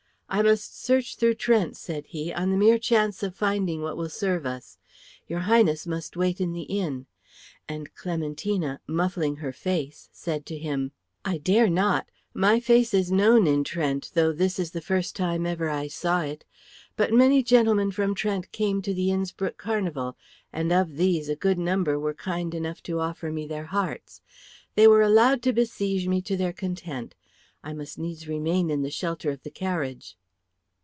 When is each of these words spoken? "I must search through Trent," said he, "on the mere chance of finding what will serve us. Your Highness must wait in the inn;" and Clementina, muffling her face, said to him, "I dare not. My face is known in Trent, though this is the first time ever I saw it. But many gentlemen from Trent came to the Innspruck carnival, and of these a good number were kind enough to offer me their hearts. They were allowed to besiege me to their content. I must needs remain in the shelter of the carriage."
"I 0.33 0.41
must 0.41 0.81
search 0.81 1.17
through 1.17 1.33
Trent," 1.33 1.75
said 1.75 2.05
he, 2.05 2.31
"on 2.31 2.51
the 2.51 2.57
mere 2.57 2.79
chance 2.79 3.21
of 3.21 3.35
finding 3.35 3.81
what 3.81 3.97
will 3.97 4.07
serve 4.07 4.45
us. 4.45 4.77
Your 5.27 5.39
Highness 5.41 5.85
must 5.85 6.15
wait 6.15 6.39
in 6.39 6.53
the 6.53 6.61
inn;" 6.63 7.05
and 7.67 7.93
Clementina, 7.95 8.79
muffling 8.87 9.35
her 9.35 9.51
face, 9.51 10.07
said 10.13 10.45
to 10.45 10.57
him, 10.57 10.93
"I 11.25 11.37
dare 11.37 11.69
not. 11.69 12.07
My 12.33 12.61
face 12.61 12.93
is 12.93 13.11
known 13.11 13.45
in 13.45 13.65
Trent, 13.65 14.11
though 14.13 14.31
this 14.31 14.57
is 14.57 14.71
the 14.71 14.79
first 14.79 15.17
time 15.17 15.45
ever 15.45 15.67
I 15.69 15.89
saw 15.89 16.21
it. 16.21 16.45
But 16.95 17.11
many 17.11 17.43
gentlemen 17.43 17.91
from 17.91 18.15
Trent 18.15 18.53
came 18.53 18.81
to 18.83 18.93
the 18.93 19.09
Innspruck 19.11 19.57
carnival, 19.57 20.15
and 20.53 20.71
of 20.71 20.95
these 20.95 21.27
a 21.27 21.35
good 21.35 21.59
number 21.59 21.99
were 21.99 22.13
kind 22.13 22.55
enough 22.55 22.81
to 22.83 23.01
offer 23.01 23.33
me 23.33 23.47
their 23.47 23.65
hearts. 23.65 24.21
They 24.75 24.87
were 24.87 25.01
allowed 25.01 25.41
to 25.41 25.51
besiege 25.51 26.07
me 26.07 26.21
to 26.21 26.37
their 26.37 26.53
content. 26.53 27.15
I 27.65 27.73
must 27.73 27.99
needs 27.99 28.29
remain 28.29 28.69
in 28.71 28.81
the 28.81 28.89
shelter 28.89 29.29
of 29.29 29.43
the 29.43 29.51
carriage." 29.51 30.15